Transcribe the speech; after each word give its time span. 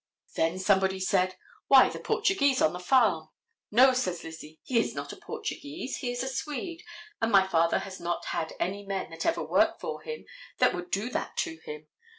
Then 0.33 0.57
somebody 0.57 0.99
said: 0.99 1.35
Why, 1.67 1.87
the 1.89 1.99
Portuguese 1.99 2.59
on 2.59 2.73
the 2.73 2.79
farm. 2.79 3.29
No, 3.69 3.93
says 3.93 4.23
Lizzie, 4.23 4.59
he 4.63 4.79
is 4.79 4.95
not 4.95 5.13
a 5.13 5.15
Portuguese; 5.15 5.97
he 5.97 6.09
is 6.11 6.23
a 6.23 6.27
Swede, 6.27 6.81
and 7.21 7.31
my 7.31 7.45
father 7.47 7.77
has 7.77 7.99
not 7.99 8.25
any 8.59 8.83
men 8.83 9.11
that 9.11 9.27
ever 9.27 9.43
worked 9.43 9.79
for 9.79 10.01
him 10.01 10.25
that 10.57 10.73
would 10.73 10.89
do 10.89 11.11
that 11.11 11.37
to 11.45 11.57
him. 11.65 11.85